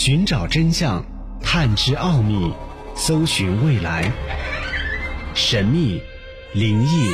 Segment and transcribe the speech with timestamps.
[0.00, 1.04] 寻找真相，
[1.42, 2.54] 探知奥秘，
[2.94, 4.12] 搜寻未来。
[5.34, 6.00] 神秘、
[6.54, 7.10] 灵异、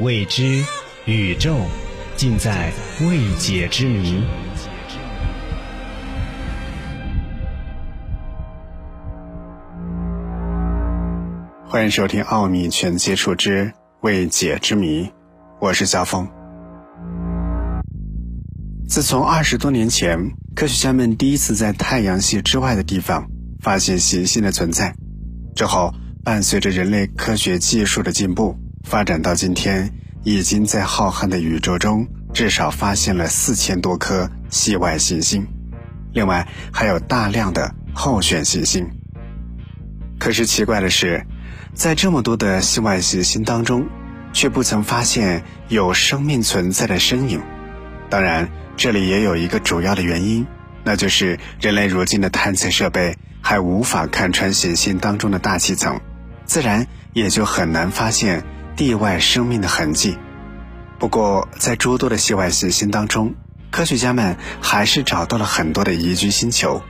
[0.00, 0.64] 未知、
[1.04, 1.54] 宇宙，
[2.16, 4.24] 尽在未解之谜。
[11.68, 15.04] 欢迎收听《奥秘全接触之未解之谜》，
[15.60, 16.28] 我是肖峰。
[18.88, 20.18] 自从二十多年前，
[20.56, 23.28] 科学家们第一次在太阳系之外的地方
[23.60, 24.94] 发现行星的存在
[25.54, 25.92] 之后，
[26.24, 29.92] 伴随着人类科学技术的进步，发展到今天，
[30.24, 35.46] 已经在浩瀚的宇宙中至少发现了四千多颗系外行星，
[36.14, 38.88] 另外还有大量的候选行星。
[40.18, 41.26] 可是奇怪的是，
[41.74, 43.86] 在这么多的系外行星当中，
[44.32, 47.42] 却不曾发现有生命存在的身影。
[48.08, 48.48] 当然。
[48.78, 50.46] 这里也有一个主要的原因，
[50.84, 55.98] 那就是人类如今的探测设备还无法看穿行星当中的大气层，
[56.44, 58.44] 自然也就很难发现
[58.76, 60.18] 地外生命的痕迹。
[60.98, 63.34] 不过，在诸多的系外行星当中，
[63.70, 66.82] 科学家们还是找到了很多的宜居星球，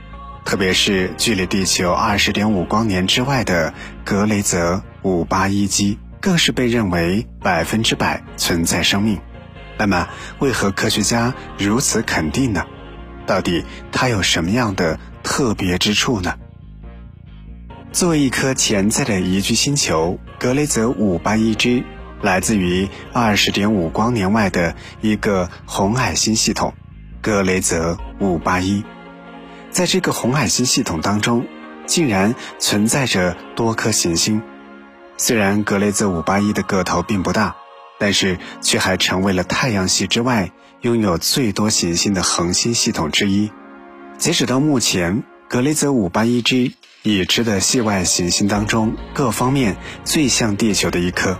[0.43, 9.17] 特别是距离地球二十点五光年之外的格雷泽五八一基更是被认为百分之百存在生命。
[9.77, 10.07] 那么，
[10.39, 12.65] 为何科学家如此肯定呢？
[13.25, 16.35] 到底它有什么样的特别之处呢？
[17.91, 21.83] 作为一颗潜在的宜居星球，格雷泽五八一 G
[22.21, 26.73] 来自于二十点五光年外的一个红矮星系统——
[27.21, 28.83] 格雷泽五八一。
[29.69, 31.45] 在这个红矮星系统当中，
[31.85, 34.41] 竟然存在着多颗行星。
[35.17, 37.55] 虽然格雷泽五八一的个头并不大。
[37.99, 43.51] 但是却还成为了太阳系之外拥有最多行星的恒星系统之一。
[44.17, 51.39] 截止到目前，格雷泽五八一 G 已知的系外行星当中，各方面最像地球的一颗。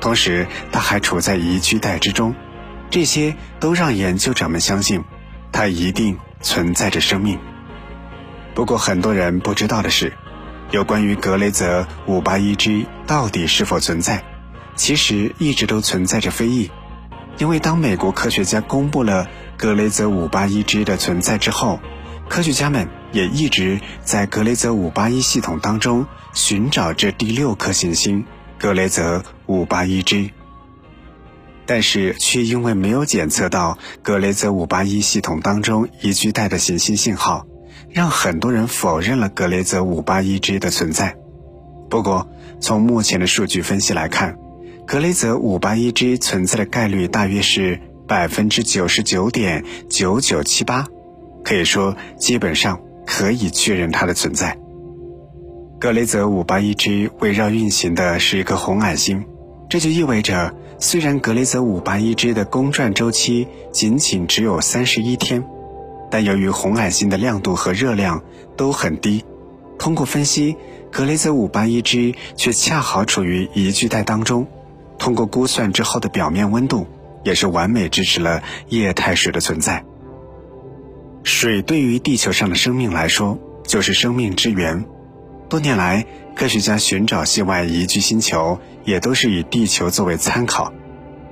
[0.00, 2.34] 同时，它还处在宜居带之中，
[2.90, 5.02] 这些都让研究者们相信，
[5.52, 7.38] 它一定存在着生命。
[8.54, 10.12] 不过，很多人不知道的是，
[10.70, 14.22] 有关于格雷泽五八一 G 到底是否存在。
[14.76, 16.70] 其实一直都存在着非议，
[17.38, 19.26] 因为当美国科学家公布了
[19.56, 21.80] 格雷泽五八一 G 的存在之后，
[22.28, 28.24] 科学家们也一直在格雷泽五八一系统当中寻找这第六颗行星
[28.58, 30.32] 格雷泽五八一 G，
[31.64, 37.46] 但是却因为没有检测到格雷泽五八一系统当中宜居带的行星信号，
[37.90, 41.16] 让很多人否认了格雷泽五八一 G 的存在。
[41.88, 42.28] 不过，
[42.60, 44.36] 从目前的数据分析来看，
[44.86, 50.86] 格雷泽五八一 G 存在的概率大约是百分之九十九点九九七八，
[51.42, 54.56] 可以说基本上可以确认它的存在。
[55.80, 59.24] 格雷泽五八一 G 围绕运行的是一颗红矮星，
[59.68, 65.44] 这就意味着，虽然格雷泽五八一 G 的公转周期仅仅只有三十一天，
[66.12, 68.22] 但由于红矮星的亮度和热量
[68.56, 69.24] 都很低，
[69.80, 70.54] 通过分析，
[70.92, 74.46] 格雷泽五八一 G 却恰好处于宜居带当中。
[75.06, 76.84] 通过估算之后的表面温度，
[77.22, 79.84] 也是完美支持了液态水的存在。
[81.22, 84.84] 水对于地球上的生命来说就是生命之源。
[85.48, 90.72] 多年来，科学家寻找系外宜居星球，也都是以地球作为参考。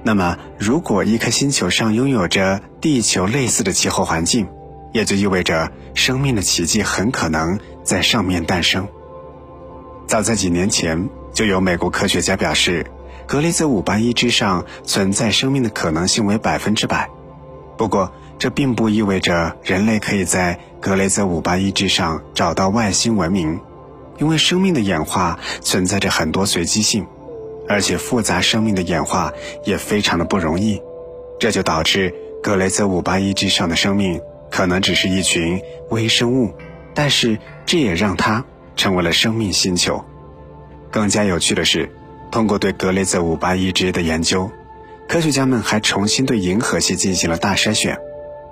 [0.04, 4.46] 那么，如果一颗星球上拥有着地球类似的气候环境，
[4.92, 8.86] 也就意味着生命的奇迹很可能在上面诞生。
[10.06, 12.86] 早在几年前，就有美国科学家表示。
[13.26, 17.08] 格雷泽五八一之上存在生命的可能性为百分之百，
[17.76, 23.58] 不过这并不意味着人类可以在格雷泽五八一之上找到外星文明，
[24.18, 27.06] 因为生命的演化存在着很多随机性，
[27.66, 29.32] 而且复杂生命的演化
[29.64, 30.80] 也非常的不容易，
[31.40, 34.20] 这就导致格雷泽五八一之上的生命
[34.50, 36.52] 可能只是一群微生物，
[36.94, 38.44] 但是这也让它
[38.76, 40.04] 成为了生命星球。
[40.90, 41.90] 更加有趣的是。
[42.34, 44.50] 通过对格雷泽五八一 G 的研究，
[45.08, 47.96] 科学家们还重新对银河系进行了大筛选。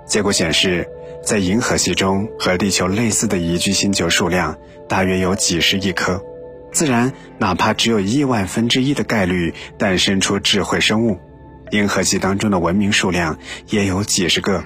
[0.05, 0.87] 结果显示，
[1.21, 4.57] 在银河系中和地球类似的宜居星球数量
[4.87, 6.23] 大约有几十亿颗。
[6.71, 11.19] 自然，哪怕只有亿万分之一的概率诞生出智慧生物，
[11.71, 13.37] 银河系当中的文明数量
[13.67, 14.63] 也有几十个。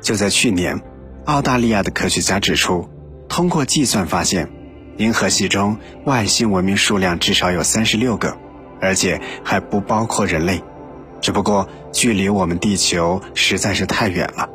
[0.00, 0.80] 就在去年，
[1.26, 2.88] 澳大利亚的科学家指出，
[3.28, 4.55] 通过计算发现。
[4.98, 8.36] 银河系中外星文明数量至少有三十六个，
[8.80, 10.62] 而且还不包括人类。
[11.20, 14.48] 只不过距离我们地球实在是太远了，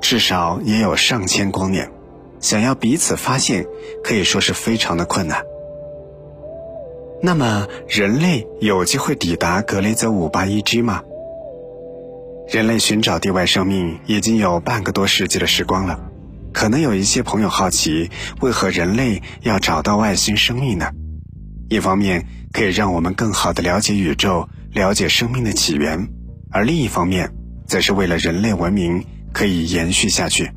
[0.00, 1.90] 至少也有上千光年。
[2.40, 3.66] 想要彼此发现，
[4.04, 5.42] 可以说是非常的困难。
[7.22, 11.02] 那么，人类有机会抵达格雷泽五八一 G 吗？
[12.46, 16.05] 人类寻找地外生命已经有半个多世纪的时光了。
[16.56, 18.10] 可能有一些朋友好奇，
[18.40, 20.90] 为何人类要找到外星生命呢？
[21.68, 26.06] 一方面可以让我们更好的了解宇宙，了解生命的起源；
[26.50, 27.30] 而另一方面，
[27.66, 29.04] 则是为了人类文明
[29.34, 30.50] 可以延续下去。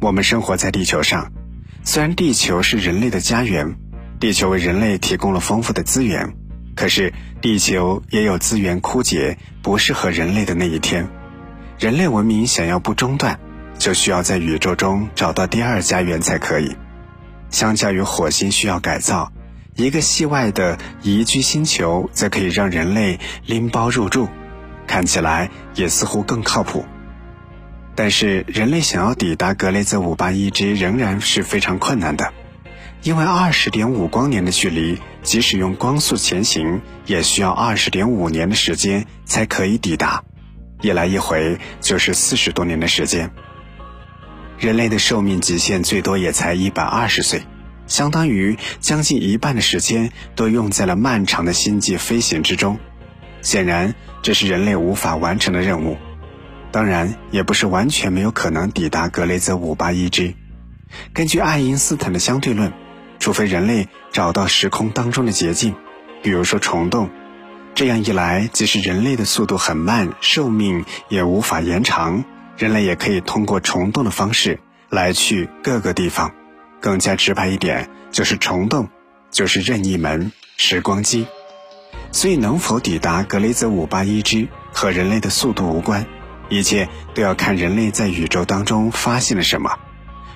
[0.00, 1.32] 我们生活在地球上，
[1.82, 3.74] 虽然地球是人类的家园，
[4.20, 6.36] 地球为人类提供了丰富的资源，
[6.76, 11.08] 可是地球也有资源枯竭、不适合人类的那一天。
[11.80, 13.40] 人类文明想要不中断。
[13.78, 16.76] 就需要在宇宙中找到第二家园才可以。
[17.50, 19.32] 相较于火星需要改造，
[19.74, 24.28] 一个系外的宜居星球则可以让人类拎包入住，
[24.86, 26.84] 看起来也似乎更靠谱。
[27.94, 32.32] 但是，人类想要抵达格雷泽五八一 G 仍然是非常困难的，
[33.02, 40.22] 因为二十点五光年的距离，即使用光速前行，也需要二十点五年的时间才可以抵达，
[40.80, 43.30] 一来一回就是四十多年的时间。
[44.58, 47.42] 人类的寿命极限最多也才一百二十岁，
[47.86, 52.78] 相当于将近一半的时间都用在了漫长的星际飞行之中。
[53.40, 55.96] 显然，这是人类无法完成的任务。
[56.72, 60.34] 当然，也不是完全没有可能抵达格雷泽五八一 G。
[61.12, 62.72] 根据爱因斯坦的相对论，
[63.20, 65.76] 除非人类找到时空当中的捷径，
[66.20, 67.10] 比如说虫洞，
[67.76, 72.24] 这样一来，即使人类的速度很慢，寿命也无法延长。
[72.58, 74.58] 人类也可以通过虫洞的方式
[74.90, 76.32] 来去各个地方，
[76.80, 78.88] 更加直白一点，就是虫洞
[79.30, 81.24] 就是任意门、时光机。
[82.10, 86.04] 所以，能否抵达格雷泽五八一 G 和人类的速度无关，
[86.48, 89.78] 一切都要看人类在宇宙当中发现了什么。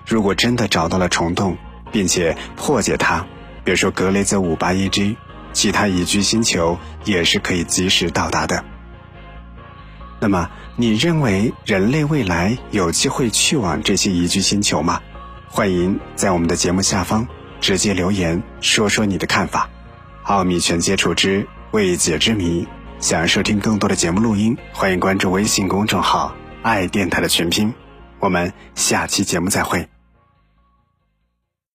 [0.07, 1.57] 如果真的找到了虫洞，
[1.91, 3.27] 并且破解它，
[3.65, 5.17] 比如说格雷泽五八一 G，
[5.53, 8.65] 其他宜居星球也是可以及时到达的。
[10.23, 15.01] 那么，你认为人类未来有机会去往这些宜居星球吗？
[15.49, 17.27] 欢迎在我们的节目下方
[17.61, 19.69] 直接留言，说说你的看法。
[20.23, 22.69] 奥秘全接触之未解之谜，
[23.01, 27.75] 想要收听更多的节目录音，欢迎关注微信公众号“爱电台”的全拼。
[28.21, 29.92] 我们下期节目再会。